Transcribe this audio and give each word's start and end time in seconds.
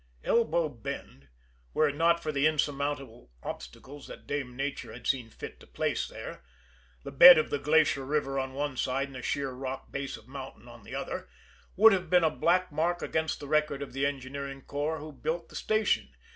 Elbow 0.23 0.67
Bend, 0.67 1.27
were 1.75 1.87
it 1.89 1.95
not 1.95 2.23
for 2.23 2.31
the 2.31 2.47
insurmountable 2.47 3.29
obstacles 3.43 4.07
that 4.07 4.25
Dame 4.25 4.55
Nature 4.55 4.91
had 4.91 5.05
seen 5.05 5.29
fit 5.29 5.59
to 5.59 5.67
place 5.67 6.07
there 6.07 6.43
the 7.03 7.11
bed 7.11 7.37
of 7.37 7.51
the 7.51 7.59
Glacier 7.59 8.03
River 8.03 8.39
on 8.39 8.53
one 8.55 8.75
side 8.77 9.09
and 9.09 9.17
a 9.17 9.21
sheer 9.21 9.51
rock 9.51 9.91
base 9.91 10.17
of 10.17 10.27
mountain 10.27 10.67
on 10.67 10.83
the 10.83 10.95
other 10.95 11.29
would 11.75 11.93
have 11.93 12.09
been 12.09 12.23
a 12.23 12.31
black 12.31 12.71
mark 12.71 13.03
against 13.03 13.39
the 13.39 13.47
record 13.47 13.83
of 13.83 13.93
the 13.93 14.03
engineering 14.07 14.63
corps 14.63 14.97
who 14.97 15.11
built 15.11 15.49
the 15.49 15.55
station. 15.55 16.09